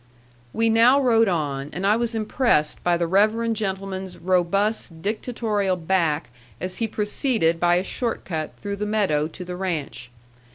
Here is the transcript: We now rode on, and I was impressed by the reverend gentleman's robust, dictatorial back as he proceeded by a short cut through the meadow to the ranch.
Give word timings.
We 0.51 0.67
now 0.67 0.99
rode 0.99 1.27
on, 1.27 1.69
and 1.73 1.85
I 1.85 1.95
was 1.95 2.15
impressed 2.15 2.83
by 2.83 2.97
the 2.97 3.05
reverend 3.05 3.55
gentleman's 3.55 4.17
robust, 4.17 5.03
dictatorial 5.03 5.75
back 5.75 6.31
as 6.59 6.77
he 6.77 6.87
proceeded 6.87 7.59
by 7.59 7.75
a 7.75 7.83
short 7.83 8.25
cut 8.25 8.55
through 8.57 8.77
the 8.77 8.87
meadow 8.87 9.27
to 9.27 9.45
the 9.45 9.55
ranch. 9.55 10.09